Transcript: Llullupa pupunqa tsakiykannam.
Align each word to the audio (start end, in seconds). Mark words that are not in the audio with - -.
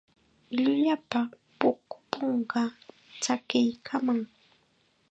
Llullupa 0.55 1.19
pupunqa 1.59 2.61
tsakiykannam. 3.21 4.19